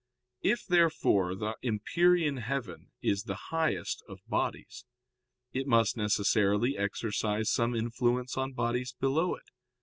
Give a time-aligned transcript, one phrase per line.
[0.41, 4.83] If, therefore, the empyrean heaven is the highest of bodies,
[5.53, 9.51] it must necessarily exercise some influence on bodies below it.